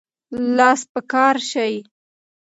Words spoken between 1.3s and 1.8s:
شئ.